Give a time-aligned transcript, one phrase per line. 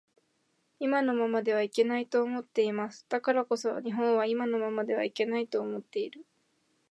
[0.79, 3.05] 今のままではいけないと思っています。
[3.07, 6.25] だからこそ日本は今のままではいけないと思っている